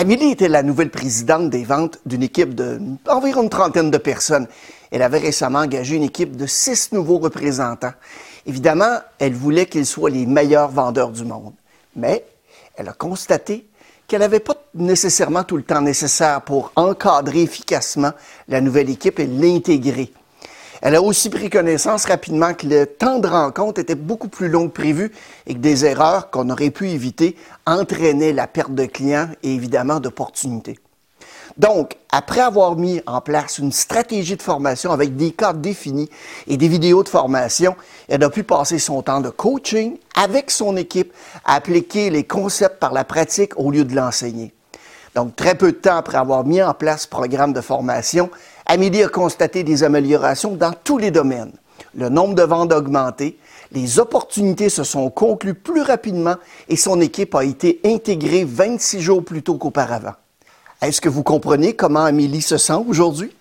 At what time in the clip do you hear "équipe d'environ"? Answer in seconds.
2.22-3.42